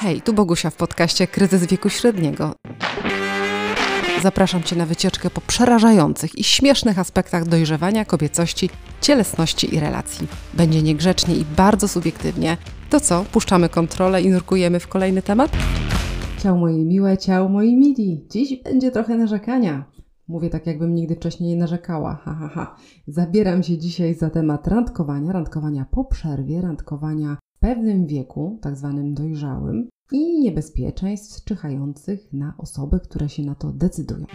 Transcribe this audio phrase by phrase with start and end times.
[0.00, 2.52] Hej, tu Bogusia w podcaście Kryzys wieku średniego.
[4.22, 10.28] Zapraszam Cię na wycieczkę po przerażających i śmiesznych aspektach dojrzewania, kobiecości, cielesności i relacji.
[10.54, 12.56] Będzie niegrzecznie i bardzo subiektywnie.
[12.90, 15.50] To co, puszczamy kontrolę i nurkujemy w kolejny temat?
[16.42, 18.26] Ciao moje miłe, ciao moi mili.
[18.30, 19.84] Dziś będzie trochę narzekania.
[20.28, 22.18] Mówię tak, jakbym nigdy wcześniej nie narzekała.
[22.24, 22.76] Ha, ha, ha.
[23.06, 29.14] Zabieram się dzisiaj za temat randkowania, randkowania po przerwie, randkowania w pewnym wieku, tak zwanym
[29.14, 34.26] dojrzałym, i niebezpieczeństw czyhających na osoby, które się na to decydują.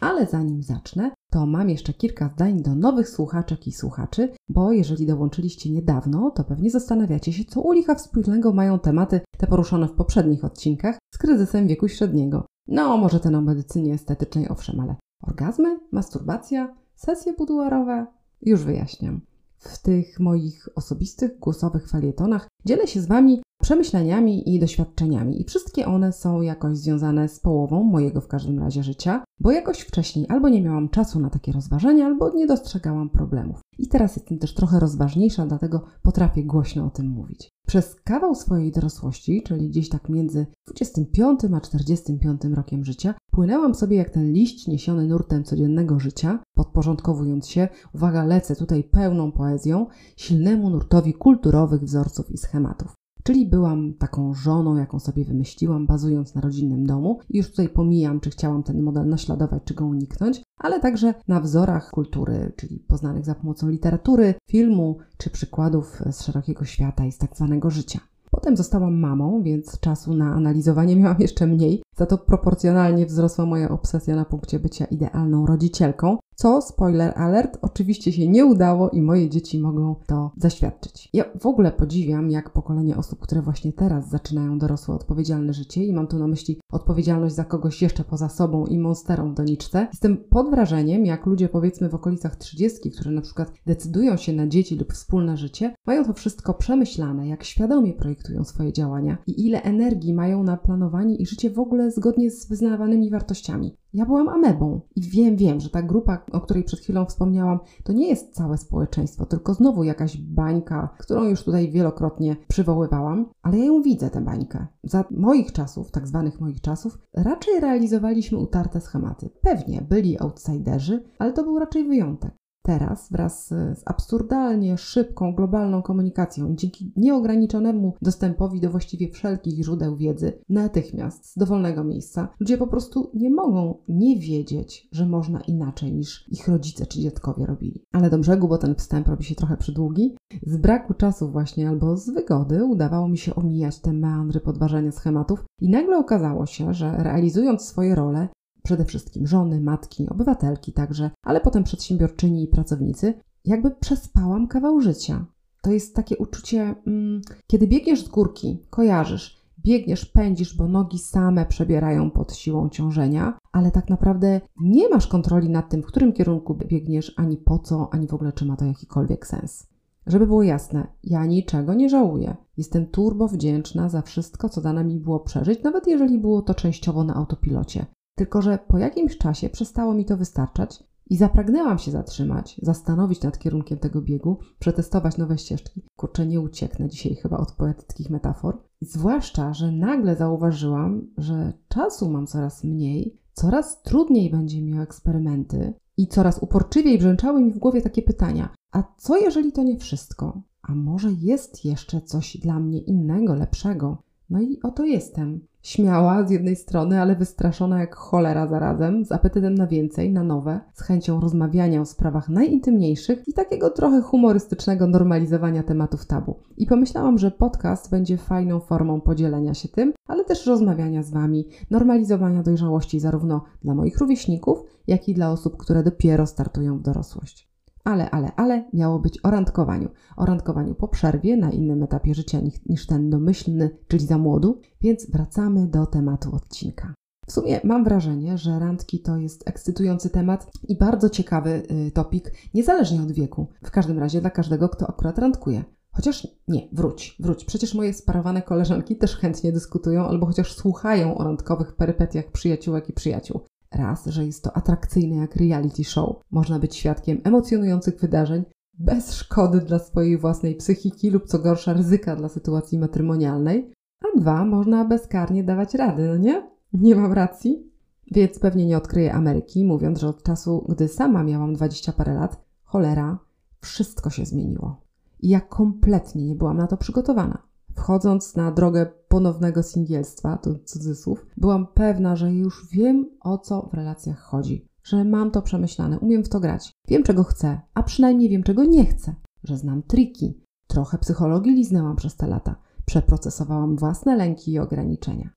[0.00, 5.06] Ale zanim zacznę, to mam jeszcze kilka zdań do nowych słuchaczek i słuchaczy, bo jeżeli
[5.06, 9.92] dołączyliście niedawno, to pewnie zastanawiacie się, co u licha wspólnego mają tematy te poruszone w
[9.92, 12.46] poprzednich odcinkach z kryzysem wieku średniego.
[12.68, 18.06] No, może ten o medycynie estetycznej owszem, ale orgazmy, masturbacja, sesje buduarowe?
[18.42, 19.31] Już wyjaśniam.
[19.62, 25.86] W tych moich osobistych, głosowych felietonach dzielę się z Wami przemyśleniami i doświadczeniami, i wszystkie
[25.86, 30.48] one są jakoś związane z połową mojego w każdym razie życia, bo jakoś wcześniej albo
[30.48, 33.60] nie miałam czasu na takie rozważania, albo nie dostrzegałam problemów.
[33.78, 37.48] I teraz jestem też trochę rozważniejsza, dlatego potrafię głośno o tym mówić.
[37.66, 43.96] Przez kawał swojej dorosłości, czyli gdzieś tak między 25 a 45 rokiem życia, płynęłam sobie
[43.96, 50.70] jak ten liść niesiony nurtem codziennego życia, podporządkowując się, uwaga, lecę tutaj pełną poezją, silnemu
[50.70, 53.01] nurtowi kulturowych wzorców i schematów.
[53.22, 57.18] Czyli byłam taką żoną, jaką sobie wymyśliłam, bazując na rodzinnym domu.
[57.30, 61.40] I już tutaj pomijam, czy chciałam ten model naśladować, czy go uniknąć, ale także na
[61.40, 67.18] wzorach kultury, czyli poznanych za pomocą literatury, filmu, czy przykładów z szerokiego świata i z
[67.18, 68.00] tak zwanego życia.
[68.30, 73.68] Potem zostałam mamą, więc czasu na analizowanie miałam jeszcze mniej, za to proporcjonalnie wzrosła moja
[73.68, 79.28] obsesja na punkcie bycia idealną rodzicielką, co, spoiler alert, oczywiście się nie udało i moje
[79.28, 81.08] dzieci mogą to zaświadczyć.
[81.12, 85.92] Ja w ogóle podziwiam, jak pokolenie osób, które właśnie teraz zaczynają dorosłe, odpowiedzialne życie i
[85.92, 89.86] mam tu na myśli odpowiedzialność za kogoś jeszcze poza sobą i monsterą w doniczce.
[89.92, 94.46] Jestem pod wrażeniem, jak ludzie powiedzmy w okolicach 30, którzy na przykład decydują się na
[94.46, 99.62] dzieci lub wspólne życie, mają to wszystko przemyślane, jak świadomie projektują swoje działania i ile
[99.62, 103.76] energii mają na planowanie i życie w ogóle zgodnie z wyznawanymi wartościami.
[103.94, 107.92] Ja byłam amebą i wiem, wiem, że ta grupa, o której przed chwilą wspomniałam, to
[107.92, 113.64] nie jest całe społeczeństwo, tylko znowu jakaś bańka, którą już tutaj wielokrotnie przywoływałam, ale ja
[113.64, 114.66] ją widzę, tę bańkę.
[114.84, 119.30] Za moich czasów, tak zwanych moich czasów, raczej realizowaliśmy utarte schematy.
[119.40, 122.41] Pewnie byli outsiderzy, ale to był raczej wyjątek.
[122.62, 129.96] Teraz wraz z absurdalnie szybką globalną komunikacją i dzięki nieograniczonemu dostępowi do właściwie wszelkich źródeł
[129.96, 135.92] wiedzy natychmiast z dowolnego miejsca, ludzie po prostu nie mogą nie wiedzieć, że można inaczej
[135.92, 137.84] niż ich rodzice czy dziadkowie robili.
[137.92, 141.96] Ale do brzegu, bo ten wstęp robi się trochę przydługi, z braku czasu właśnie albo
[141.96, 146.96] z wygody udawało mi się omijać te meandry podważania schematów i nagle okazało się, że
[146.96, 148.28] realizując swoje role
[148.62, 153.14] przede wszystkim żony, matki, obywatelki także, ale potem przedsiębiorczyni i pracownicy,
[153.44, 155.26] jakby przespałam kawał życia.
[155.62, 161.46] To jest takie uczucie, mm, kiedy biegniesz z górki, kojarzysz, biegniesz, pędzisz, bo nogi same
[161.46, 166.54] przebierają pod siłą ciążenia, ale tak naprawdę nie masz kontroli nad tym, w którym kierunku
[166.54, 169.66] biegniesz, ani po co, ani w ogóle czy ma to jakikolwiek sens.
[170.06, 172.36] Żeby było jasne, ja niczego nie żałuję.
[172.56, 177.04] Jestem turbo wdzięczna za wszystko, co dane mi było przeżyć, nawet jeżeli było to częściowo
[177.04, 177.86] na autopilocie.
[178.14, 183.38] Tylko, że po jakimś czasie przestało mi to wystarczać i zapragnęłam się zatrzymać, zastanowić nad
[183.38, 185.82] kierunkiem tego biegu, przetestować nowe ścieżki.
[185.96, 188.62] Kurczę, nie ucieknę dzisiaj chyba od poetyckich metafor.
[188.80, 195.74] Zwłaszcza, że nagle zauważyłam, że czasu mam coraz mniej, coraz trudniej będzie mi o eksperymenty
[195.96, 198.48] i coraz uporczywiej brzęczały mi w głowie takie pytania.
[198.72, 200.42] A co jeżeli to nie wszystko?
[200.62, 204.02] A może jest jeszcze coś dla mnie innego, lepszego?
[204.30, 205.40] No i oto jestem.
[205.62, 210.60] Śmiała z jednej strony, ale wystraszona jak cholera zarazem, z apetytem na więcej, na nowe,
[210.72, 216.40] z chęcią rozmawiania o sprawach najintymniejszych i takiego trochę humorystycznego normalizowania tematów tabu.
[216.56, 221.48] I pomyślałam, że podcast będzie fajną formą podzielenia się tym, ale też rozmawiania z Wami,
[221.70, 227.51] normalizowania dojrzałości zarówno dla moich rówieśników, jak i dla osób, które dopiero startują w dorosłość.
[227.84, 229.88] Ale, ale, ale miało być o randkowaniu.
[230.16, 235.10] O randkowaniu po przerwie, na innym etapie życia niż ten domyślny, czyli za młodu, więc
[235.10, 236.94] wracamy do tematu odcinka.
[237.26, 242.32] W sumie mam wrażenie, że randki to jest ekscytujący temat i bardzo ciekawy y, topik,
[242.54, 243.46] niezależnie od wieku.
[243.64, 245.64] W każdym razie dla każdego, kto akurat randkuje.
[245.92, 247.44] Chociaż nie, wróć, wróć.
[247.44, 252.92] Przecież moje sparowane koleżanki też chętnie dyskutują albo chociaż słuchają o randkowych perypetiach przyjaciółek i
[252.92, 253.40] przyjaciół.
[253.74, 256.16] Raz, że jest to atrakcyjne jak reality show.
[256.30, 258.44] Można być świadkiem emocjonujących wydarzeń
[258.78, 263.72] bez szkody dla swojej własnej psychiki lub co gorsza ryzyka dla sytuacji matrymonialnej.
[264.04, 266.50] a dwa, można bezkarnie dawać rady, no nie?
[266.72, 267.72] Nie mam racji?
[268.10, 272.44] Więc pewnie nie odkryję Ameryki, mówiąc, że od czasu, gdy sama miałam dwadzieścia parę lat,
[272.64, 273.18] cholera,
[273.60, 274.80] wszystko się zmieniło.
[275.20, 277.42] I ja kompletnie nie byłam na to przygotowana.
[277.76, 283.74] Wchodząc na drogę ponownego singielstwa, to cudzysłów, byłam pewna, że już wiem o co w
[283.74, 288.28] relacjach chodzi, że mam to przemyślane, umiem w to grać, wiem czego chcę, a przynajmniej
[288.28, 289.14] wiem czego nie chcę,
[289.44, 290.42] że znam triki.
[290.66, 295.30] Trochę psychologii liznęłam przez te lata, przeprocesowałam własne lęki i ograniczenia.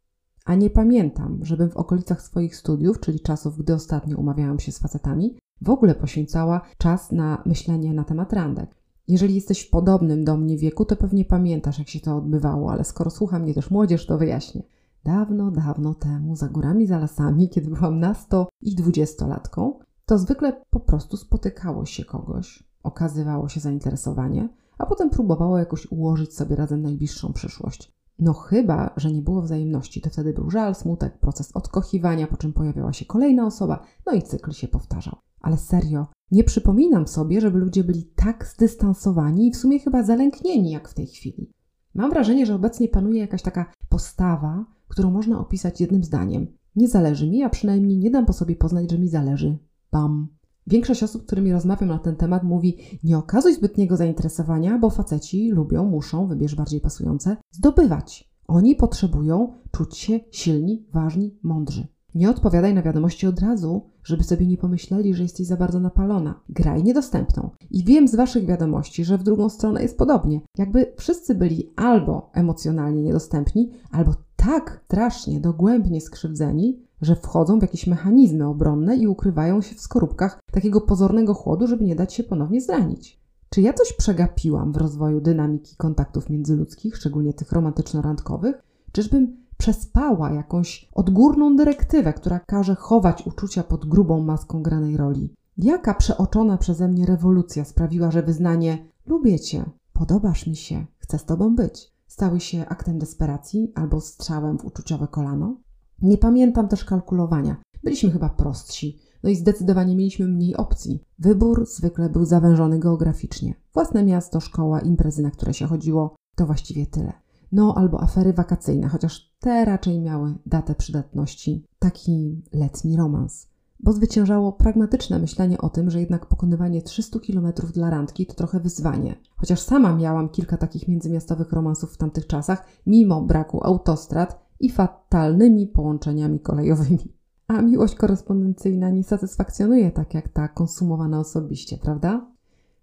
[0.46, 4.80] A nie pamiętam, żebym w okolicach swoich studiów, czyli czasów, gdy ostatnio umawiałam się z
[4.80, 8.76] facetami, w ogóle poświęcała czas na myślenie na temat randek.
[9.08, 12.84] Jeżeli jesteś w podobnym do mnie wieku, to pewnie pamiętasz, jak się to odbywało, ale
[12.84, 14.64] skoro słucha mnie też młodzież, to wyjaśnię.
[15.04, 20.80] Dawno, dawno temu, za górami, za lasami, kiedy byłam nasto i dwudziestolatką, to zwykle po
[20.80, 27.34] prostu spotykało się kogoś, okazywało się zainteresowanie, a potem próbowało jakoś ułożyć sobie razem najbliższą
[27.34, 27.96] przyszłość.
[28.20, 32.54] No chyba, że nie było wzajemności, to wtedy był żal, smutek, proces odkochiwania, po czym
[32.54, 35.16] pojawiała się kolejna osoba, no i cykl się powtarzał.
[35.42, 40.72] Ale serio, nie przypominam sobie, żeby ludzie byli tak zdystansowani i w sumie chyba zalęknieni
[40.72, 41.52] jak w tej chwili.
[41.94, 46.48] Mam wrażenie, że obecnie panuje jakaś taka postawa, którą można opisać jednym zdaniem.
[46.76, 49.58] Nie zależy mi, a przynajmniej nie dam po sobie poznać, że mi zależy.
[49.92, 50.28] Bam.
[50.68, 55.52] Większość osób, z którymi rozmawiam na ten temat, mówi: Nie okazuj zbytniego zainteresowania, bo faceci
[55.52, 58.32] lubią, muszą, wybierz bardziej pasujące, zdobywać.
[58.48, 61.88] Oni potrzebują czuć się silni, ważni, mądrzy.
[62.16, 66.40] Nie odpowiadaj na wiadomości od razu, żeby sobie nie pomyśleli, że jesteś za bardzo napalona.
[66.50, 67.50] Graj niedostępną.
[67.72, 70.42] I wiem z Waszych wiadomości, że w drugą stronę jest podobnie.
[70.58, 77.88] Jakby wszyscy byli albo emocjonalnie niedostępni, albo tak strasznie, dogłębnie skrzywdzeni, że wchodzą w jakieś
[77.88, 82.62] mechanizmy obronne i ukrywają się w skorupkach takiego pozornego chłodu, żeby nie dać się ponownie
[82.62, 83.20] zranić.
[83.50, 88.54] Czy ja coś przegapiłam w rozwoju dynamiki kontaktów międzyludzkich, szczególnie tych romantyczno-randkowych?
[88.92, 95.34] Czyżbym przespała jakąś odgórną dyrektywę, która każe chować uczucia pod grubą maską granej roli?
[95.58, 101.26] Jaka przeoczona przeze mnie rewolucja sprawiła, że wyznanie lubię cię, podobasz mi się, chcę z
[101.26, 105.58] tobą być, stały się aktem desperacji albo strzałem w uczuciowe kolano?
[106.02, 107.56] Nie pamiętam też kalkulowania.
[107.84, 111.04] Byliśmy chyba prostsi, no i zdecydowanie mieliśmy mniej opcji.
[111.20, 113.54] Wybór zwykle był zawężony geograficznie.
[113.74, 117.14] Własne miasto, szkoła, imprezy, na które się chodziło, to właściwie tyle.
[117.56, 121.66] No albo afery wakacyjne, chociaż te raczej miały datę przydatności.
[121.80, 123.50] Taki letni romans.
[123.80, 128.60] Bo zwyciężało pragmatyczne myślenie o tym, że jednak pokonywanie 300 km dla randki to trochę
[128.60, 129.16] wyzwanie.
[129.38, 135.68] Chociaż sama miałam kilka takich międzymiastowych romansów w tamtych czasach, mimo braku autostrad i fatalnymi
[135.68, 137.14] połączeniami kolejowymi.
[137.48, 142.32] A miłość korespondencyjna nie satysfakcjonuje tak jak ta konsumowana osobiście, prawda?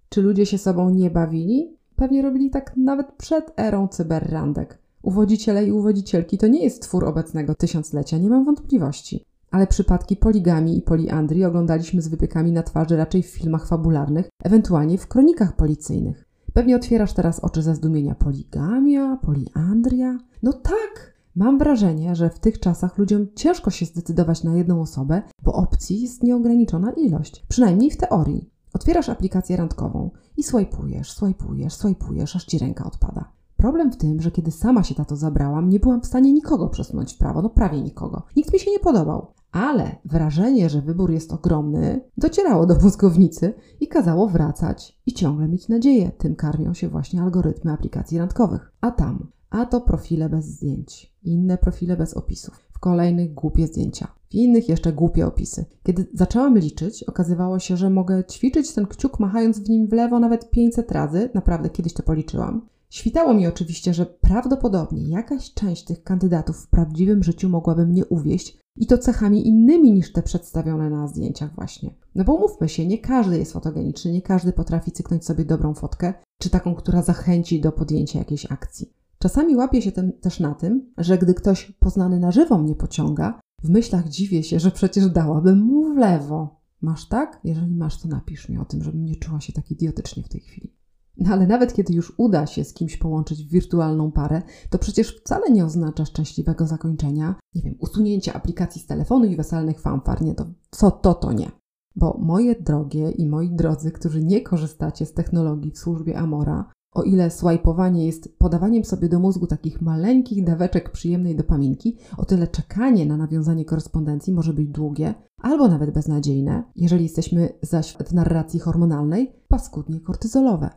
[0.09, 1.82] Czy ludzie się sobą nie bawili?
[2.03, 4.79] Pewnie robili tak nawet przed erą cyberrandek.
[5.03, 9.25] Uwodziciele i uwodzicielki to nie jest twór obecnego tysiąclecia, nie mam wątpliwości.
[9.51, 14.99] Ale przypadki poligami i poliandrii oglądaliśmy z wypiekami na twarzy raczej w filmach fabularnych, ewentualnie
[14.99, 16.25] w kronikach policyjnych.
[16.53, 18.15] Pewnie otwierasz teraz oczy ze zdumienia.
[18.15, 19.17] Poligamia?
[19.17, 20.19] Poliandria?
[20.43, 21.15] No tak!
[21.37, 26.01] Mam wrażenie, że w tych czasach ludziom ciężko się zdecydować na jedną osobę, bo opcji
[26.01, 28.52] jest nieograniczona ilość, przynajmniej w teorii.
[28.73, 33.33] Otwierasz aplikację randkową i swajpujesz, swajpujesz, swajpujesz, aż ci ręka odpada.
[33.57, 37.15] Problem w tym, że kiedy sama się tato zabrałam, nie byłam w stanie nikogo przesunąć
[37.15, 38.23] w prawo, no prawie nikogo.
[38.37, 39.27] Nikt mi się nie podobał.
[39.53, 45.69] Ale wrażenie, że wybór jest ogromny, docierało do mózgownicy i kazało wracać i ciągle mieć
[45.69, 46.11] nadzieję.
[46.19, 48.73] Tym karmią się właśnie algorytmy aplikacji randkowych.
[48.81, 54.35] A tam a to profile bez zdjęć, inne profile bez opisów, kolejnych głupie zdjęcia, w
[54.35, 55.65] innych jeszcze głupie opisy.
[55.83, 60.19] Kiedy zaczęłam liczyć, okazywało się, że mogę ćwiczyć ten kciuk machając w nim w lewo
[60.19, 62.67] nawet 500 razy, naprawdę kiedyś to policzyłam.
[62.91, 68.59] Świtało mi oczywiście, że prawdopodobnie jakaś część tych kandydatów w prawdziwym życiu mogłaby mnie uwieść
[68.77, 71.95] i to cechami innymi niż te przedstawione na zdjęciach właśnie.
[72.15, 76.15] No bo mówmy się, nie każdy jest fotogeniczny, nie każdy potrafi cyknąć sobie dobrą fotkę,
[76.41, 78.93] czy taką, która zachęci do podjęcia jakiejś akcji.
[79.23, 83.69] Czasami łapię się też na tym, że gdy ktoś poznany na żywo mnie pociąga, w
[83.69, 86.61] myślach dziwię się, że przecież dałabym mu w lewo.
[86.81, 87.41] Masz tak?
[87.45, 90.41] Jeżeli masz, to napisz mi o tym, żebym nie czuła się tak idiotycznie w tej
[90.41, 90.77] chwili.
[91.19, 95.17] No ale nawet kiedy już uda się z kimś połączyć w wirtualną parę, to przecież
[95.17, 100.23] wcale nie oznacza szczęśliwego zakończenia, nie wiem, usunięcia aplikacji z telefonu i weselnych fanfar.
[100.23, 101.51] Nie, to co to, to nie.
[101.97, 107.03] Bo moje drogie i moi drodzy, którzy nie korzystacie z technologii w służbie Amora, o
[107.03, 113.07] ile swajpowanie jest podawaniem sobie do mózgu takich maleńkich daweczek przyjemnej dopaminki, o tyle czekanie
[113.07, 119.33] na nawiązanie korespondencji może być długie albo nawet beznadziejne, jeżeli jesteśmy zaś w narracji hormonalnej,
[119.49, 120.71] paskudnie kortyzolowe.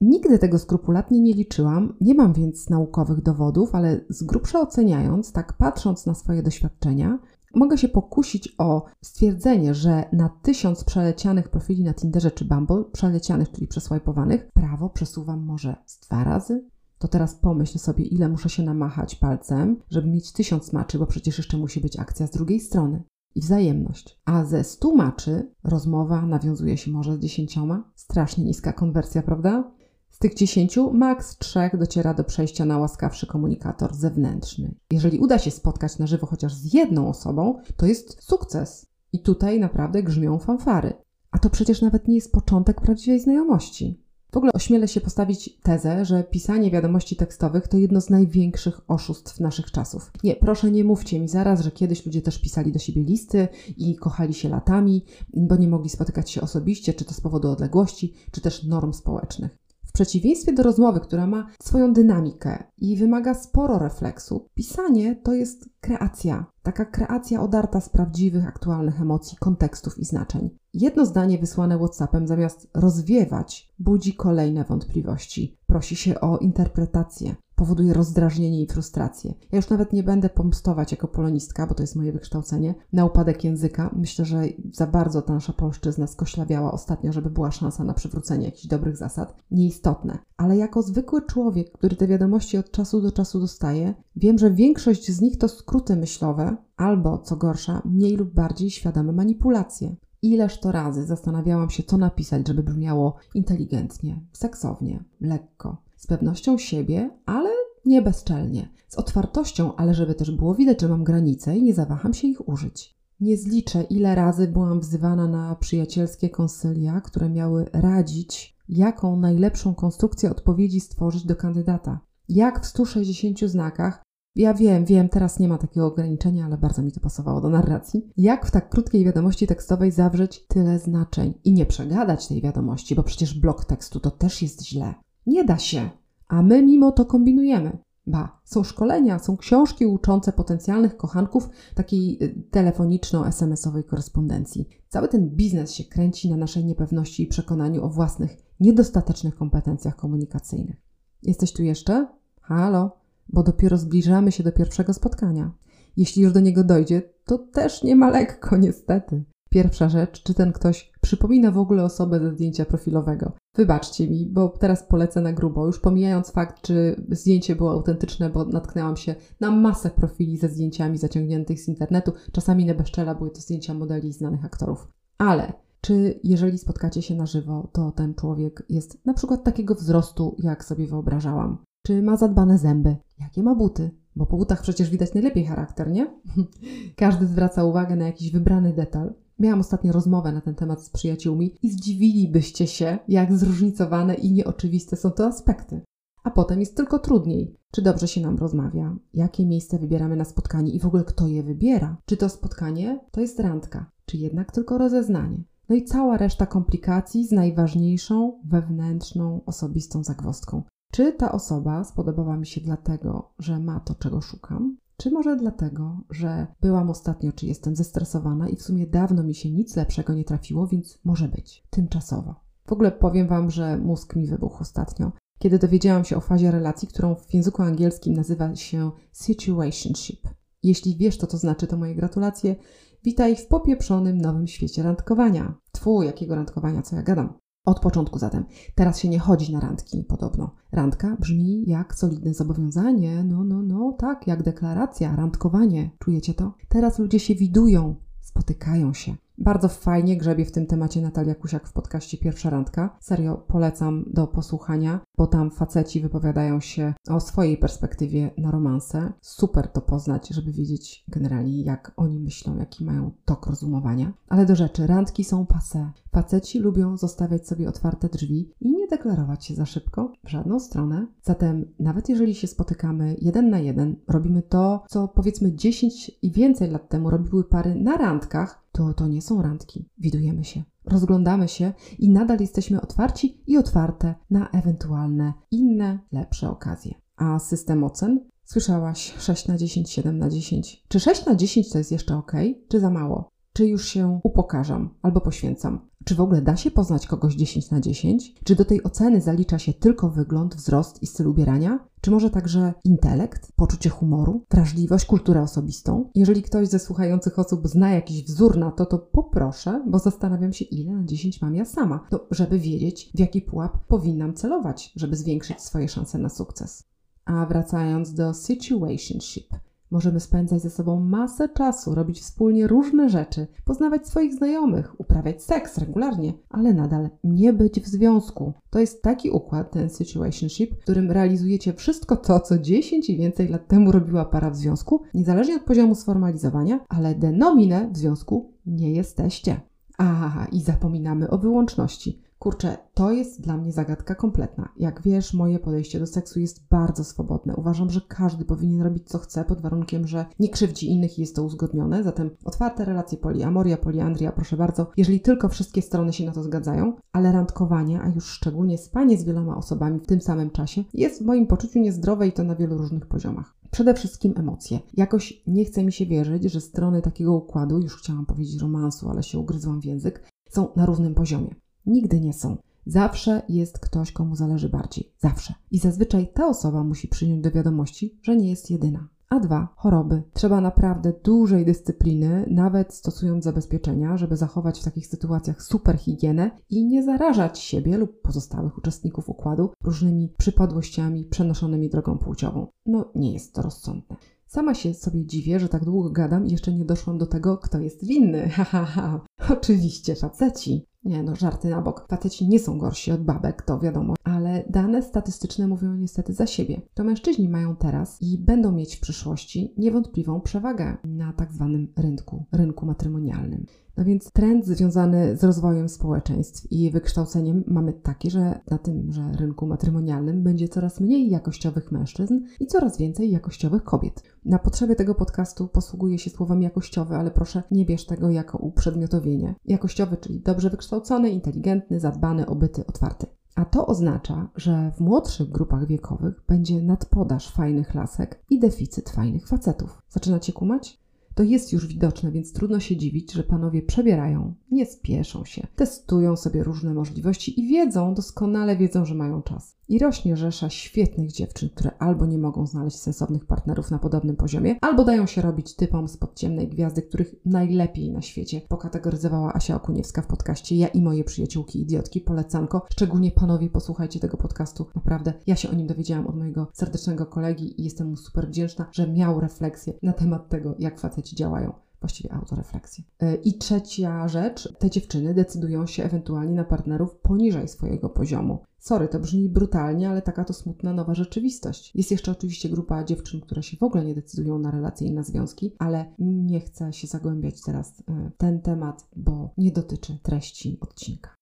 [0.00, 5.52] Nigdy tego skrupulatnie nie liczyłam, nie mam więc naukowych dowodów, ale z grubsza oceniając, tak
[5.52, 7.18] patrząc na swoje doświadczenia,
[7.56, 13.50] mogę się pokusić o stwierdzenie, że na tysiąc przelecianych profili na Tinderze czy Bumble, przelecianych,
[13.52, 16.66] czyli przeswipowanych, prawo przesuwam może z dwa razy.
[16.98, 21.38] To teraz pomyśl sobie, ile muszę się namachać palcem, żeby mieć tysiąc maczy, bo przecież
[21.38, 23.02] jeszcze musi być akcja z drugiej strony
[23.34, 24.20] i wzajemność.
[24.24, 27.90] A ze stu maczy rozmowa nawiązuje się może z dziesięcioma.
[27.94, 29.75] Strasznie niska konwersja, prawda?
[30.16, 34.74] Z tych dziesięciu maks trzech dociera do przejścia na łaskawszy komunikator zewnętrzny.
[34.90, 38.86] Jeżeli uda się spotkać na żywo chociaż z jedną osobą, to jest sukces.
[39.12, 40.92] I tutaj naprawdę grzmią fanfary.
[41.30, 44.00] A to przecież nawet nie jest początek prawdziwej znajomości.
[44.32, 49.40] W ogóle ośmielę się postawić tezę, że pisanie wiadomości tekstowych to jedno z największych oszustw
[49.40, 50.10] naszych czasów.
[50.24, 53.96] Nie, proszę nie mówcie mi zaraz, że kiedyś ludzie też pisali do siebie listy i
[53.96, 55.04] kochali się latami,
[55.34, 59.65] bo nie mogli spotykać się osobiście, czy to z powodu odległości, czy też norm społecznych
[59.96, 66.46] przeciwieństwie do rozmowy, która ma swoją dynamikę i wymaga sporo refleksu, pisanie to jest kreacja.
[66.62, 70.50] Taka kreacja odarta z prawdziwych, aktualnych emocji, kontekstów i znaczeń.
[70.74, 75.58] Jedno zdanie wysłane WhatsAppem zamiast rozwiewać budzi kolejne wątpliwości.
[75.66, 79.34] Prosi się o interpretację powoduje rozdrażnienie i frustrację.
[79.52, 83.44] Ja już nawet nie będę pomstować jako polonistka, bo to jest moje wykształcenie, na upadek
[83.44, 83.90] języka.
[83.96, 88.66] Myślę, że za bardzo ta nasza polszczyzna skoślawiała ostatnio, żeby była szansa na przywrócenie jakichś
[88.66, 89.36] dobrych zasad.
[89.50, 90.18] Nieistotne.
[90.36, 95.10] Ale jako zwykły człowiek, który te wiadomości od czasu do czasu dostaje, wiem, że większość
[95.12, 99.96] z nich to skróty myślowe albo, co gorsza, mniej lub bardziej świadome manipulacje.
[100.22, 107.10] Ileż to razy zastanawiałam się, co napisać, żeby brzmiało inteligentnie, seksownie, lekko z pewnością siebie,
[107.24, 107.50] ale
[107.84, 112.14] nie bezczelnie, z otwartością, ale żeby też było widać, że mam granice i nie zawaham
[112.14, 112.96] się ich użyć.
[113.20, 120.30] Nie zliczę, ile razy byłam wzywana na przyjacielskie konsylia, które miały radzić, jaką najlepszą konstrukcję
[120.30, 122.00] odpowiedzi stworzyć do kandydata.
[122.28, 124.02] Jak w 160 znakach,
[124.36, 128.12] ja wiem, wiem, teraz nie ma takiego ograniczenia, ale bardzo mi to pasowało do narracji.
[128.16, 133.02] Jak w tak krótkiej wiadomości tekstowej zawrzeć tyle znaczeń i nie przegadać tej wiadomości, bo
[133.02, 134.94] przecież blok tekstu to też jest źle.
[135.26, 135.90] Nie da się,
[136.28, 137.78] a my mimo to kombinujemy.
[138.06, 144.68] Ba, są szkolenia, są książki uczące potencjalnych kochanków takiej y, telefoniczno-SMS-owej korespondencji.
[144.88, 150.76] Cały ten biznes się kręci na naszej niepewności i przekonaniu o własnych, niedostatecznych kompetencjach komunikacyjnych.
[151.22, 152.06] Jesteś tu jeszcze?
[152.40, 152.96] Halo?
[153.28, 155.52] Bo dopiero zbliżamy się do pierwszego spotkania.
[155.96, 159.24] Jeśli już do niego dojdzie, to też nie ma lekko, niestety.
[159.50, 163.32] Pierwsza rzecz, czy ten ktoś przypomina w ogóle osobę ze zdjęcia profilowego.
[163.56, 168.44] Wybaczcie mi, bo teraz polecę na grubo, już pomijając fakt, czy zdjęcie było autentyczne, bo
[168.44, 172.12] natknęłam się na masę profili ze zdjęciami zaciągniętych z internetu.
[172.32, 174.88] Czasami na bezczela były to zdjęcia modeli znanych aktorów.
[175.18, 180.36] Ale czy jeżeli spotkacie się na żywo, to ten człowiek jest na przykład takiego wzrostu,
[180.38, 181.58] jak sobie wyobrażałam?
[181.86, 182.96] Czy ma zadbane zęby?
[183.20, 183.90] Jakie ma buty?
[184.16, 186.06] Bo po butach przecież widać najlepiej charakter, nie?
[186.96, 189.14] Każdy zwraca uwagę na jakiś wybrany detal.
[189.38, 194.96] Miałam ostatnio rozmowę na ten temat z przyjaciółmi i zdziwilibyście się, jak zróżnicowane i nieoczywiste
[194.96, 195.80] są to aspekty.
[196.24, 197.56] A potem jest tylko trudniej.
[197.70, 198.96] Czy dobrze się nam rozmawia?
[199.14, 201.96] Jakie miejsce wybieramy na spotkanie i w ogóle kto je wybiera?
[202.06, 205.44] Czy to spotkanie to jest randka, czy jednak tylko rozeznanie?
[205.68, 210.62] No i cała reszta komplikacji z najważniejszą wewnętrzną, osobistą zagwozdką.
[210.92, 214.76] Czy ta osoba spodobała mi się dlatego, że ma to, czego szukam?
[214.96, 219.50] Czy może dlatego, że byłam ostatnio, czy jestem zestresowana i w sumie dawno mi się
[219.50, 222.34] nic lepszego nie trafiło, więc może być tymczasowo.
[222.66, 226.88] W ogóle powiem Wam, że mózg mi wybuchł ostatnio, kiedy dowiedziałam się o fazie relacji,
[226.88, 230.28] którą w języku angielskim nazywa się situationship.
[230.62, 232.56] Jeśli wiesz, co to znaczy, to moje gratulacje.
[233.04, 235.54] Witaj w popieprzonym nowym świecie randkowania.
[235.72, 237.38] Tfu, jakiego randkowania, co ja gadam.
[237.66, 238.44] Od początku zatem.
[238.74, 240.50] Teraz się nie chodzi na randki, podobno.
[240.72, 245.90] Randka brzmi jak solidne zobowiązanie, no, no, no, tak, jak deklaracja, randkowanie.
[245.98, 246.54] Czujecie to?
[246.68, 249.16] Teraz ludzie się widują, spotykają się.
[249.38, 252.96] Bardzo fajnie grzebie w tym temacie Natalia Kusiak w podcaście Pierwsza Randka.
[253.00, 259.12] Serio polecam do posłuchania, bo tam faceci wypowiadają się o swojej perspektywie na romanse.
[259.20, 264.12] Super to poznać, żeby wiedzieć generalnie jak oni myślą, jaki mają tok rozumowania.
[264.28, 265.90] Ale do rzeczy, randki są passe.
[266.12, 271.06] Faceci lubią zostawiać sobie otwarte drzwi i nie deklarować się za szybko w żadną stronę.
[271.22, 276.70] Zatem nawet jeżeli się spotykamy jeden na jeden, robimy to, co powiedzmy 10 i więcej
[276.70, 279.88] lat temu robiły pary na randkach, to to nie są randki.
[279.98, 286.94] Widujemy się, rozglądamy się i nadal jesteśmy otwarci i otwarte na ewentualne inne, lepsze okazje.
[287.16, 288.20] A system ocen?
[288.44, 290.84] Słyszałaś 6 na 10, 7 na 10.
[290.88, 292.32] Czy 6 na 10 to jest jeszcze ok,
[292.68, 293.30] czy za mało?
[293.52, 295.88] Czy już się upokarzam albo poświęcam?
[296.04, 298.34] Czy w ogóle da się poznać kogoś 10 na 10?
[298.44, 301.88] Czy do tej oceny zalicza się tylko wygląd, wzrost i styl ubierania?
[302.06, 306.10] Czy może także intelekt, poczucie humoru, wrażliwość, kulturę osobistą?
[306.14, 310.64] Jeżeli ktoś ze słuchających osób zna jakiś wzór na to, to poproszę, bo zastanawiam się,
[310.64, 315.16] ile na 10 mam ja sama, to żeby wiedzieć, w jaki pułap powinnam celować, żeby
[315.16, 316.84] zwiększyć swoje szanse na sukces.
[317.24, 319.54] A wracając do situationship,
[319.90, 325.78] Możemy spędzać ze sobą masę czasu, robić wspólnie różne rzeczy, poznawać swoich znajomych, uprawiać seks
[325.78, 328.52] regularnie, ale nadal nie być w związku.
[328.70, 333.48] To jest taki układ, ten situationship, w którym realizujecie wszystko to, co 10 i więcej
[333.48, 338.92] lat temu robiła para w związku, niezależnie od poziomu sformalizowania, ale denomine w związku nie
[338.92, 339.60] jesteście.
[339.98, 342.25] Aha, i zapominamy o wyłączności.
[342.38, 344.68] Kurczę, to jest dla mnie zagadka kompletna.
[344.76, 347.56] Jak wiesz, moje podejście do seksu jest bardzo swobodne.
[347.56, 351.36] Uważam, że każdy powinien robić co chce, pod warunkiem, że nie krzywdzi innych i jest
[351.36, 352.02] to uzgodnione.
[352.02, 356.96] Zatem otwarte relacje poliamoria, poliandria, proszę bardzo, jeżeli tylko wszystkie strony się na to zgadzają,
[357.12, 361.26] ale randkowanie, a już szczególnie spanie z wieloma osobami w tym samym czasie, jest w
[361.26, 363.56] moim poczuciu niezdrowe i to na wielu różnych poziomach.
[363.70, 364.78] Przede wszystkim emocje.
[364.94, 369.22] Jakoś nie chce mi się wierzyć, że strony takiego układu, już chciałam powiedzieć romansu, ale
[369.22, 371.54] się ugryzłam w język, są na równym poziomie.
[371.86, 372.56] Nigdy nie są.
[372.86, 375.12] Zawsze jest ktoś, komu zależy bardziej.
[375.18, 375.54] Zawsze.
[375.70, 379.08] I zazwyczaj ta osoba musi przyjąć do wiadomości, że nie jest jedyna.
[379.30, 380.22] A dwa, choroby.
[380.34, 386.84] Trzeba naprawdę dużej dyscypliny, nawet stosując zabezpieczenia, żeby zachować w takich sytuacjach super higienę i
[386.84, 392.66] nie zarażać siebie lub pozostałych uczestników układu różnymi przypadłościami przenoszonymi drogą płciową.
[392.86, 394.16] No, nie jest to rozsądne.
[394.46, 397.78] Sama się sobie dziwię, że tak długo gadam i jeszcze nie doszłam do tego, kto
[397.78, 398.48] jest winny.
[398.56, 399.20] Ha, ha, ha.
[399.50, 400.86] Oczywiście faceci.
[401.06, 402.06] Nie no, żarty na bok.
[402.08, 406.80] Faceci nie są gorsi od babek, to wiadomo, ale dane statystyczne mówią niestety za siebie.
[406.94, 412.44] To mężczyźni mają teraz i będą mieć w przyszłości niewątpliwą przewagę na tak zwanym rynku,
[412.52, 413.66] rynku matrymonialnym.
[413.96, 419.32] No więc trend związany z rozwojem społeczeństw i wykształceniem mamy taki, że na tym, że
[419.32, 424.22] rynku matrymonialnym będzie coraz mniej jakościowych mężczyzn i coraz więcej jakościowych kobiet.
[424.44, 429.54] Na potrzeby tego podcastu posługuję się słowem jakościowy, ale proszę nie bierz tego jako uprzedmiotowienie.
[429.64, 433.26] Jakościowy, czyli dobrze wykształcony, inteligentny, zadbany, obyty, otwarty.
[433.54, 439.48] A to oznacza, że w młodszych grupach wiekowych będzie nadpodaż fajnych lasek i deficyt fajnych
[439.48, 440.02] facetów.
[440.08, 441.05] Zaczynacie kumać?
[441.36, 446.36] To jest już widoczne, więc trudno się dziwić, że panowie przebierają, nie spieszą się, testują
[446.36, 449.75] sobie różne możliwości i wiedzą, doskonale wiedzą, że mają czas.
[449.88, 454.76] I rośnie rzesza świetnych dziewczyn, które albo nie mogą znaleźć sensownych partnerów na podobnym poziomie,
[454.80, 460.22] albo dają się robić typom z podciemnej gwiazdy, których najlepiej na świecie pokategoryzowała Asia Okuniewska
[460.22, 462.86] w podcaście Ja i moje przyjaciółki idiotki, polecanko.
[462.92, 467.80] Szczególnie panowie posłuchajcie tego podcastu, naprawdę ja się o nim dowiedziałam od mojego serdecznego kolegi
[467.80, 472.32] i jestem mu super wdzięczna, że miał refleksję na temat tego, jak faceci działają właściwie
[472.32, 473.04] autorefleksję.
[473.20, 478.58] E, I trzecia rzecz, te dziewczyny decydują się ewentualnie na partnerów poniżej swojego poziomu.
[478.86, 481.92] Sorry, to brzmi brutalnie, ale taka to smutna nowa rzeczywistość.
[481.94, 485.22] Jest jeszcze oczywiście grupa dziewczyn, które się w ogóle nie decydują na relacje i na
[485.22, 490.78] związki, ale nie chcę się zagłębiać teraz e, w ten temat, bo nie dotyczy treści
[490.80, 491.34] odcinka.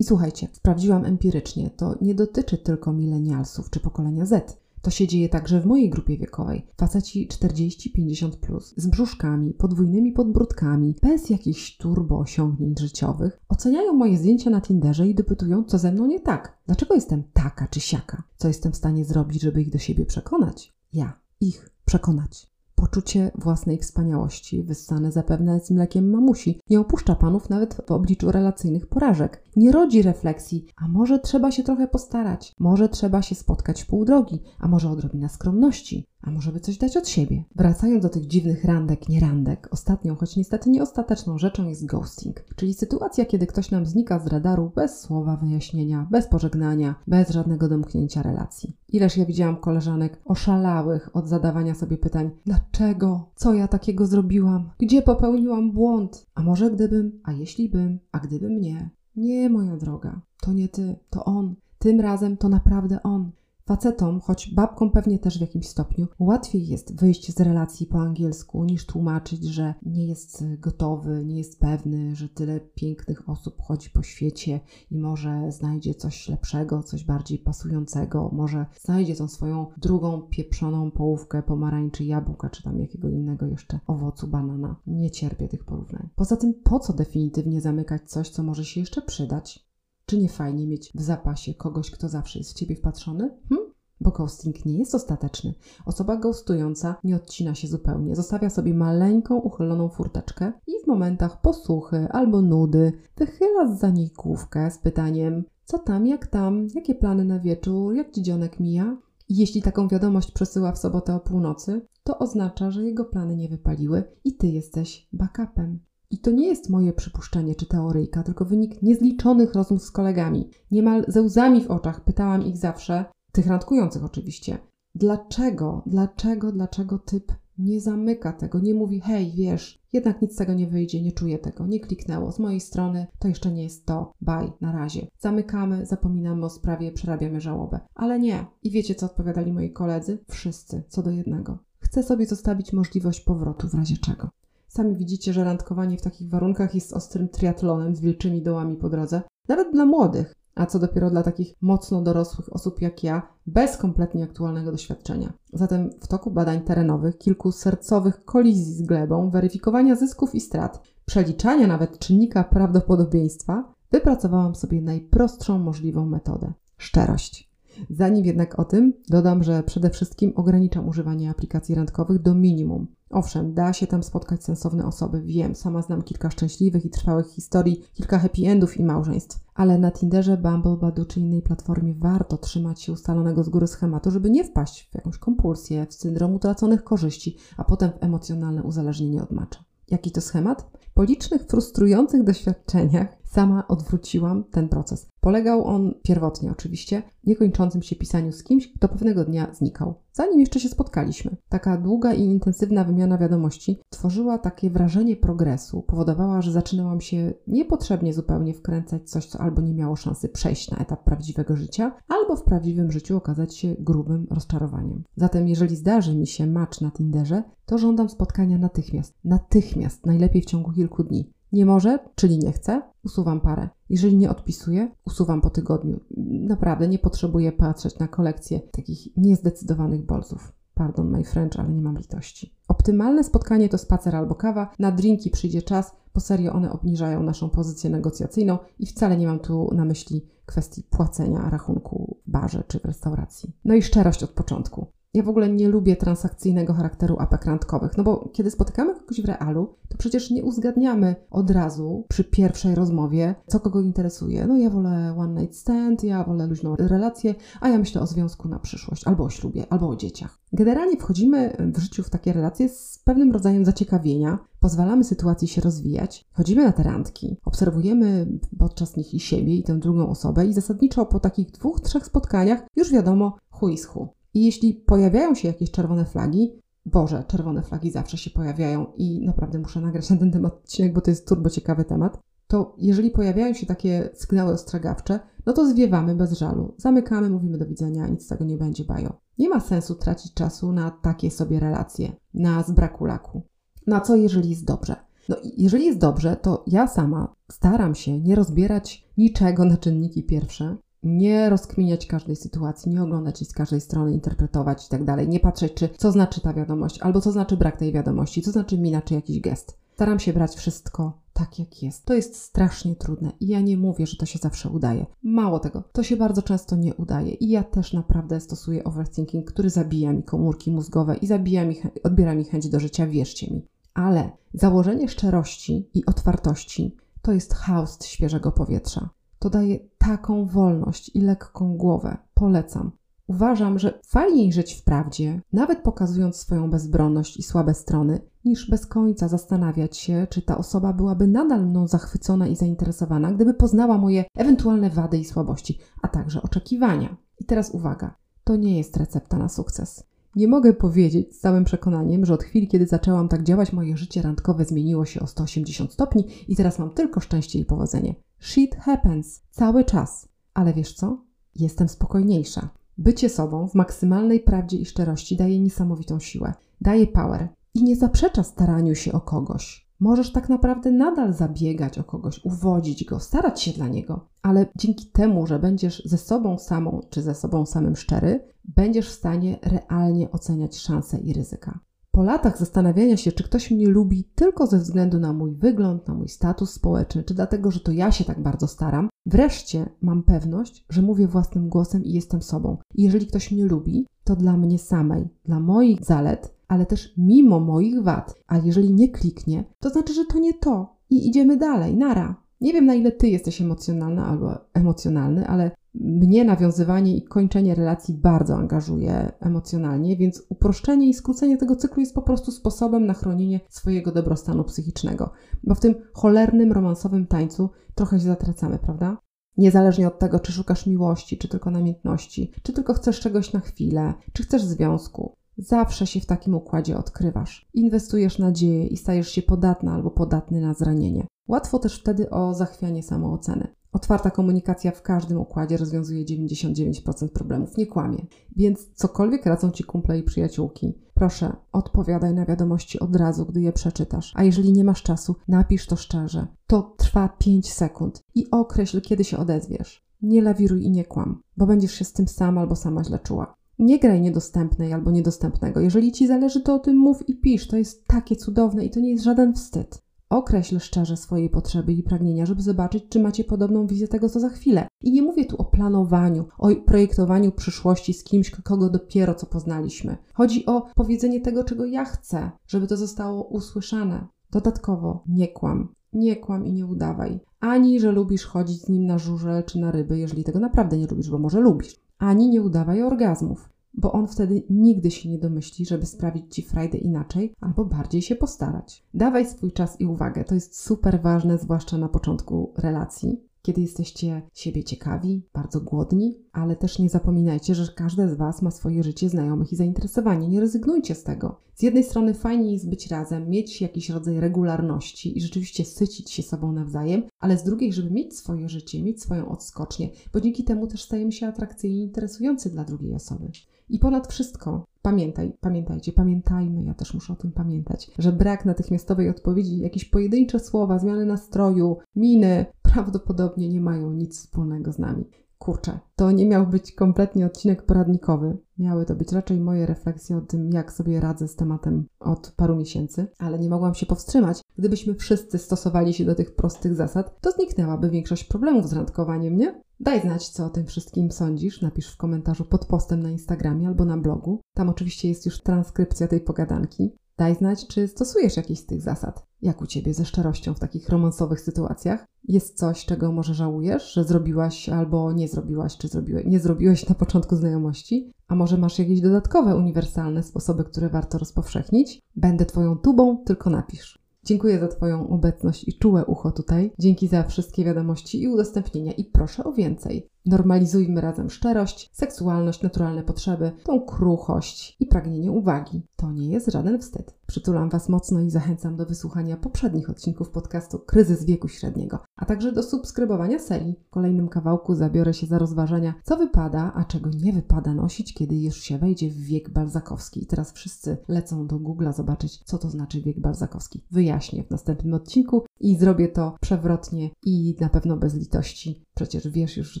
[0.00, 4.61] I słuchajcie, sprawdziłam empirycznie, to nie dotyczy tylko milenialsów czy pokolenia Z.
[4.82, 6.66] To się dzieje także w mojej grupie wiekowej.
[6.76, 14.50] Faceci 40-50+, plus, z brzuszkami, podwójnymi podbródkami, bez jakichś turbo osiągnięć życiowych, oceniają moje zdjęcia
[14.50, 16.58] na Tinderze i dopytują, co ze mną nie tak.
[16.66, 18.22] Dlaczego jestem taka czy siaka?
[18.36, 20.72] Co jestem w stanie zrobić, żeby ich do siebie przekonać?
[20.92, 22.51] Ja, ich przekonać.
[22.82, 28.86] Poczucie własnej wspaniałości, wyssane zapewne z mlekiem mamusi, nie opuszcza panów nawet w obliczu relacyjnych
[28.86, 29.44] porażek.
[29.56, 34.04] Nie rodzi refleksji, a może trzeba się trochę postarać, może trzeba się spotkać w pół
[34.04, 36.06] drogi, a może odrobina skromności.
[36.22, 37.44] A może by coś dać od siebie?
[37.56, 42.74] Wracając do tych dziwnych randek, nie randek, ostatnią, choć niestety nieostateczną rzeczą jest ghosting, czyli
[42.74, 48.22] sytuacja, kiedy ktoś nam znika z radaru bez słowa wyjaśnienia, bez pożegnania, bez żadnego domknięcia
[48.22, 48.76] relacji.
[48.88, 53.30] Ileż ja widziałam koleżanek oszalałych od zadawania sobie pytań: dlaczego?
[53.34, 54.70] Co ja takiego zrobiłam?
[54.78, 56.26] Gdzie popełniłam błąd?
[56.34, 58.90] A może gdybym, a jeśli bym, a gdybym nie?
[59.16, 61.54] Nie, moja droga, to nie ty, to on.
[61.78, 63.32] Tym razem to naprawdę on.
[63.64, 68.64] Facetom, choć babkom pewnie też w jakimś stopniu, łatwiej jest wyjść z relacji po angielsku
[68.64, 74.02] niż tłumaczyć, że nie jest gotowy, nie jest pewny, że tyle pięknych osób chodzi po
[74.02, 80.90] świecie i może znajdzie coś lepszego, coś bardziej pasującego, może znajdzie tą swoją drugą pieprzoną
[80.90, 84.76] połówkę pomarańczy, jabłka czy tam jakiego innego jeszcze owocu, banana.
[84.86, 86.08] Nie cierpię tych porównań.
[86.14, 89.71] Poza tym, po co definitywnie zamykać coś, co może się jeszcze przydać?
[90.12, 93.38] Czy nie fajnie mieć w zapasie kogoś, kto zawsze jest w ciebie wpatrzony?
[93.48, 93.60] Hm?
[94.00, 95.54] bo ghosting nie jest ostateczny.
[95.86, 102.08] Osoba ghostująca nie odcina się zupełnie, zostawia sobie maleńką, uchyloną furteczkę i w momentach posłuchy
[102.10, 107.38] albo nudy wychyla za nich główkę z pytaniem: Co tam, jak tam, jakie plany na
[107.38, 108.22] wieczór, jak ci
[108.60, 108.96] mija?
[109.28, 114.04] Jeśli taką wiadomość przesyła w sobotę o północy, to oznacza, że jego plany nie wypaliły
[114.24, 115.78] i ty jesteś backupem.
[116.12, 120.50] I to nie jest moje przypuszczenie czy teoryjka, tylko wynik niezliczonych rozmów z kolegami.
[120.70, 124.58] Niemal ze łzami w oczach pytałam ich zawsze, tych randkujących oczywiście,
[124.94, 130.54] dlaczego, dlaczego, dlaczego typ nie zamyka tego, nie mówi, hej, wiesz, jednak nic z tego
[130.54, 132.32] nie wyjdzie, nie czuję tego, nie kliknęło.
[132.32, 135.06] Z mojej strony to jeszcze nie jest to, bye, na razie.
[135.18, 137.80] Zamykamy, zapominamy o sprawie, przerabiamy żałobę.
[137.94, 138.46] Ale nie.
[138.62, 140.18] I wiecie, co odpowiadali moi koledzy?
[140.28, 141.58] Wszyscy, co do jednego.
[141.78, 144.30] Chcę sobie zostawić możliwość powrotu w razie czego.
[144.74, 149.22] Sami widzicie, że randkowanie w takich warunkach jest ostrym triatlonem z wilczymi dołami po drodze.
[149.48, 154.24] Nawet dla młodych, a co dopiero dla takich mocno dorosłych osób jak ja, bez kompletnie
[154.24, 155.32] aktualnego doświadczenia.
[155.52, 161.66] Zatem w toku badań terenowych, kilku sercowych kolizji z glebą, weryfikowania zysków i strat, przeliczania
[161.66, 167.52] nawet czynnika prawdopodobieństwa, wypracowałam sobie najprostszą możliwą metodę szczerość.
[167.90, 172.86] Zanim jednak o tym, dodam, że przede wszystkim ograniczam używanie aplikacji randkowych do minimum.
[173.12, 177.84] Owszem, da się tam spotkać sensowne osoby, wiem, sama znam kilka szczęśliwych i trwałych historii,
[177.94, 182.82] kilka happy endów i małżeństw, ale na Tinderze, Bumble, Badu czy innej platformie warto trzymać
[182.82, 187.36] się ustalonego z góry schematu, żeby nie wpaść w jakąś kompulsję, w syndrom utraconych korzyści,
[187.56, 189.64] a potem w emocjonalne uzależnienie od macza.
[189.90, 190.70] Jaki to schemat?
[190.94, 195.06] Po licznych frustrujących doświadczeniach sama odwróciłam ten proces.
[195.20, 200.60] Polegał on pierwotnie oczywiście niekończącym się pisaniu z kimś, kto pewnego dnia znikał, zanim jeszcze
[200.60, 201.36] się spotkaliśmy.
[201.48, 208.14] Taka długa i intensywna wymiana wiadomości tworzyła takie wrażenie progresu, powodowała, że zaczynałam się niepotrzebnie
[208.14, 212.44] zupełnie wkręcać coś, co albo nie miało szansy przejść na etap prawdziwego życia, albo w
[212.44, 215.02] prawdziwym życiu okazać się grubym rozczarowaniem.
[215.16, 219.14] Zatem jeżeli zdarzy mi się match na Tinderze, to żądam spotkania natychmiast.
[219.24, 221.32] Natychmiast, najlepiej w ciągu kilku dni.
[221.52, 223.68] Nie może, czyli nie chce, usuwam parę.
[223.88, 226.00] Jeżeli nie odpisuję, usuwam po tygodniu.
[226.30, 230.52] Naprawdę nie potrzebuję patrzeć na kolekcję takich niezdecydowanych bolców.
[230.74, 232.54] Pardon, my French, ale nie mam litości.
[232.68, 237.50] Optymalne spotkanie to spacer albo kawa, na drinki przyjdzie czas, po serio one obniżają naszą
[237.50, 242.80] pozycję negocjacyjną i wcale nie mam tu na myśli kwestii płacenia rachunku w barze czy
[242.80, 243.56] w restauracji.
[243.64, 244.86] No i szczerość od początku.
[245.14, 249.24] Ja w ogóle nie lubię transakcyjnego charakteru apek randkowych, no bo kiedy spotykamy kogoś w
[249.24, 254.46] realu, to przecież nie uzgadniamy od razu przy pierwszej rozmowie, co kogo interesuje.
[254.46, 258.48] No ja wolę one night stand, ja wolę luźną relację, a ja myślę o związku
[258.48, 260.38] na przyszłość, albo o ślubie, albo o dzieciach.
[260.52, 266.28] Generalnie wchodzimy w życiu w takie relacje z pewnym rodzajem zaciekawienia, pozwalamy sytuacji się rozwijać,
[266.32, 271.06] chodzimy na te randki, obserwujemy podczas nich i siebie, i tę drugą osobę i zasadniczo
[271.06, 274.21] po takich dwóch, trzech spotkaniach już wiadomo who is who.
[274.34, 279.58] I jeśli pojawiają się jakieś czerwone flagi, Boże, czerwone flagi zawsze się pojawiają i naprawdę
[279.58, 283.54] muszę nagrać na ten temat odcinek, bo to jest turbo ciekawy temat, to jeżeli pojawiają
[283.54, 286.74] się takie sygnały ostrzegawcze, no to zwiewamy bez żalu.
[286.78, 289.20] Zamykamy, mówimy do widzenia, nic z tego nie będzie bajo.
[289.38, 293.42] Nie ma sensu tracić czasu na takie sobie relacje, na zbraku laku.
[293.86, 294.96] No a co jeżeli jest dobrze?
[295.28, 300.76] No jeżeli jest dobrze, to ja sama staram się nie rozbierać niczego na czynniki pierwsze,
[301.02, 305.40] nie rozkminiać każdej sytuacji, nie oglądać jej z każdej strony, interpretować i tak dalej, nie
[305.40, 309.02] patrzeć, czy co znaczy ta wiadomość, albo co znaczy brak tej wiadomości, co znaczy mina,
[309.02, 309.78] czy jakiś gest.
[309.94, 312.04] Staram się brać wszystko tak, jak jest.
[312.04, 315.06] To jest strasznie trudne i ja nie mówię, że to się zawsze udaje.
[315.22, 319.70] Mało tego, to się bardzo często nie udaje i ja też naprawdę stosuję overthinking, który
[319.70, 323.66] zabija mi komórki mózgowe i zabija mi, odbiera mi chęć do życia, wierzcie mi.
[323.94, 329.08] Ale założenie szczerości i otwartości to jest chaos świeżego powietrza.
[329.42, 332.16] To daje taką wolność i lekką głowę.
[332.34, 332.90] Polecam.
[333.26, 338.86] Uważam, że fajniej żyć w prawdzie, nawet pokazując swoją bezbronność i słabe strony, niż bez
[338.86, 344.24] końca zastanawiać się, czy ta osoba byłaby nadal mną zachwycona i zainteresowana, gdyby poznała moje
[344.36, 347.16] ewentualne wady i słabości, a także oczekiwania.
[347.40, 350.04] I teraz uwaga, to nie jest recepta na sukces.
[350.36, 354.22] Nie mogę powiedzieć z całym przekonaniem, że od chwili, kiedy zaczęłam tak działać, moje życie
[354.22, 358.14] randkowe zmieniło się o 180 stopni i teraz mam tylko szczęście i powodzenie.
[358.42, 360.28] Shit happens cały czas.
[360.54, 361.24] Ale wiesz co?
[361.54, 362.68] Jestem spokojniejsza.
[362.98, 368.42] Bycie sobą w maksymalnej prawdzie i szczerości daje niesamowitą siłę, daje power i nie zaprzecza
[368.42, 369.88] staraniu się o kogoś.
[370.00, 375.06] Możesz tak naprawdę nadal zabiegać o kogoś, uwodzić go, starać się dla niego, ale dzięki
[375.06, 380.30] temu, że będziesz ze sobą samą czy ze sobą samym szczery, będziesz w stanie realnie
[380.30, 381.78] oceniać szanse i ryzyka.
[382.14, 386.14] Po latach zastanawiania się, czy ktoś mnie lubi tylko ze względu na mój wygląd, na
[386.14, 390.84] mój status społeczny, czy dlatego, że to ja się tak bardzo staram, wreszcie mam pewność,
[390.88, 392.76] że mówię własnym głosem i jestem sobą.
[392.94, 397.60] I jeżeli ktoś mnie lubi, to dla mnie samej, dla moich zalet, ale też mimo
[397.60, 398.34] moich wad.
[398.46, 402.42] A jeżeli nie kliknie, to znaczy, że to nie to i idziemy dalej, nara.
[402.60, 408.14] Nie wiem, na ile ty jesteś emocjonalna albo emocjonalny, ale mnie nawiązywanie i kończenie relacji
[408.14, 413.60] bardzo angażuje emocjonalnie, więc uproszczenie i skrócenie tego cyklu jest po prostu sposobem na chronienie
[413.68, 415.30] swojego dobrostanu psychicznego.
[415.64, 419.18] Bo w tym cholernym, romansowym tańcu trochę się zatracamy, prawda?
[419.56, 424.14] Niezależnie od tego, czy szukasz miłości, czy tylko namiętności, czy tylko chcesz czegoś na chwilę,
[424.32, 425.34] czy chcesz związku.
[425.56, 427.68] Zawsze się w takim układzie odkrywasz.
[427.74, 431.26] Inwestujesz nadzieję i stajesz się podatna albo podatny na zranienie.
[431.48, 433.74] Łatwo też wtedy o zachwianie samooceny.
[433.92, 438.26] Otwarta komunikacja w każdym układzie rozwiązuje 99% problemów, nie kłamie.
[438.56, 443.72] Więc cokolwiek radzą ci kumple i przyjaciółki, proszę, odpowiadaj na wiadomości od razu, gdy je
[443.72, 444.32] przeczytasz.
[444.36, 446.46] A jeżeli nie masz czasu, napisz to szczerze.
[446.66, 450.06] To trwa 5 sekund i określ, kiedy się odezwiesz.
[450.22, 453.54] Nie lawiruj i nie kłam, bo będziesz się z tym sam albo sama źle czuła.
[453.78, 455.80] Nie graj niedostępnej albo niedostępnego.
[455.80, 457.66] Jeżeli ci zależy, to o tym mów i pisz.
[457.68, 460.01] To jest takie cudowne i to nie jest żaden wstyd.
[460.32, 464.48] Określ szczerze swoje potrzeby i pragnienia, żeby zobaczyć, czy macie podobną wizję tego, co za
[464.48, 464.88] chwilę.
[465.02, 470.16] I nie mówię tu o planowaniu, o projektowaniu przyszłości z kimś, kogo dopiero co poznaliśmy.
[470.34, 474.26] Chodzi o powiedzenie tego, czego ja chcę, żeby to zostało usłyszane.
[474.50, 475.94] Dodatkowo, nie kłam.
[476.12, 477.40] Nie kłam i nie udawaj.
[477.60, 481.06] Ani, że lubisz chodzić z nim na żurze czy na ryby, jeżeli tego naprawdę nie
[481.06, 482.00] lubisz, bo może lubisz.
[482.18, 486.98] Ani nie udawaj orgazmów bo on wtedy nigdy się nie domyśli, żeby sprawić ci frajdę
[486.98, 489.04] inaczej albo bardziej się postarać.
[489.14, 494.42] Dawaj swój czas i uwagę, to jest super ważne, zwłaszcza na początku relacji kiedy jesteście
[494.54, 499.28] siebie ciekawi, bardzo głodni, ale też nie zapominajcie, że każde z Was ma swoje życie
[499.28, 500.48] znajomych i zainteresowanie.
[500.48, 501.60] Nie rezygnujcie z tego.
[501.74, 506.42] Z jednej strony fajnie jest być razem, mieć jakiś rodzaj regularności i rzeczywiście sycić się
[506.42, 510.86] sobą nawzajem, ale z drugiej, żeby mieć swoje życie, mieć swoją odskocznię, bo dzięki temu
[510.86, 513.50] też stajemy się atrakcyjni i interesujący dla drugiej osoby.
[513.88, 519.28] I ponad wszystko Pamiętaj, pamiętajcie, pamiętajmy, ja też muszę o tym pamiętać, że brak natychmiastowej
[519.28, 525.24] odpowiedzi, jakieś pojedyncze słowa, zmiany nastroju, miny prawdopodobnie nie mają nic wspólnego z nami.
[525.58, 528.58] Kurczę, to nie miał być kompletnie odcinek poradnikowy.
[528.78, 532.76] Miały to być raczej moje refleksje o tym, jak sobie radzę z tematem od paru
[532.76, 534.61] miesięcy, ale nie mogłam się powstrzymać.
[534.78, 539.82] Gdybyśmy wszyscy stosowali się do tych prostych zasad, to zniknęłaby większość problemów z randkowaniem, nie?
[540.00, 541.82] Daj znać, co o tym wszystkim sądzisz.
[541.82, 544.60] Napisz w komentarzu pod postem na Instagramie albo na blogu.
[544.74, 547.16] Tam oczywiście jest już transkrypcja tej pogadanki.
[547.36, 549.46] Daj znać, czy stosujesz jakieś z tych zasad.
[549.62, 552.26] Jak u ciebie ze szczerością w takich romansowych sytuacjach?
[552.44, 557.14] Jest coś, czego może żałujesz, że zrobiłaś albo nie zrobiłaś, czy zrobiłeś, nie zrobiłeś na
[557.14, 558.32] początku znajomości?
[558.48, 562.20] A może masz jakieś dodatkowe, uniwersalne sposoby, które warto rozpowszechnić?
[562.36, 564.21] Będę Twoją tubą, tylko napisz.
[564.44, 566.92] Dziękuję za Twoją obecność i czułe ucho tutaj.
[566.98, 570.31] Dzięki za wszystkie wiadomości i udostępnienia i proszę o więcej.
[570.46, 576.06] Normalizujmy razem szczerość, seksualność, naturalne potrzeby, tą kruchość i pragnienie uwagi.
[576.16, 577.34] To nie jest żaden wstyd.
[577.46, 582.72] Przytulam Was mocno i zachęcam do wysłuchania poprzednich odcinków podcastu Kryzys wieku średniego, a także
[582.72, 583.96] do subskrybowania serii.
[584.06, 588.56] W kolejnym kawałku zabiorę się za rozważania, co wypada, a czego nie wypada nosić, kiedy
[588.56, 590.42] już się wejdzie w wiek balzakowski.
[590.42, 594.04] I teraz wszyscy lecą do Google'a zobaczyć, co to znaczy wiek balzakowski.
[594.10, 599.04] Wyjaśnię w następnym odcinku i zrobię to przewrotnie i na pewno bez litości.
[599.14, 600.00] Przecież wiesz już, że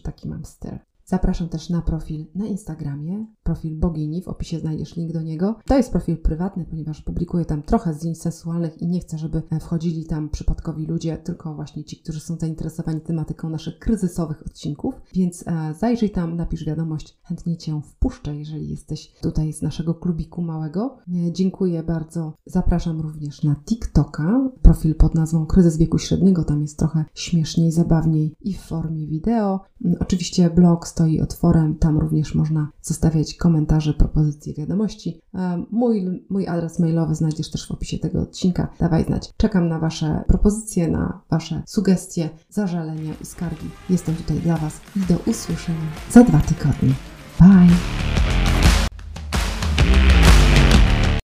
[0.00, 0.78] taki mam styl.
[1.04, 5.58] Zapraszam też na profil na Instagramie, profil Bogini, w opisie znajdziesz link do niego.
[5.66, 9.60] To jest profil prywatny, ponieważ publikuję tam trochę zdjęć sensualnych i nie chcę, żeby e,
[9.60, 14.94] wchodzili tam przypadkowi ludzie, tylko właśnie ci, którzy są zainteresowani tematyką naszych kryzysowych odcinków.
[15.14, 20.42] Więc e, zajrzyj tam, napisz wiadomość, chętnie Cię wpuszczę, jeżeli jesteś tutaj z naszego klubiku
[20.42, 20.98] małego.
[21.08, 22.32] E, dziękuję bardzo.
[22.46, 26.44] Zapraszam również na TikToka, profil pod nazwą Kryzys wieku średniego.
[26.44, 29.60] Tam jest trochę śmieszniej, zabawniej i w formie wideo.
[29.84, 35.20] Mm, oczywiście blog stoi otworem, tam również można zostawiać komentarze, propozycje, wiadomości.
[35.34, 38.68] E, mój, mój adres mailowy znajdziesz też w opisie tego odcinka.
[38.80, 39.32] Dawaj znać.
[39.36, 43.70] Czekam na Wasze propozycje, na Wasze sugestie, zażalenia i skargi.
[43.90, 45.78] Jestem tutaj dla Was i do usłyszenia
[46.10, 46.94] za dwa tygodnie.
[47.40, 48.41] Bye!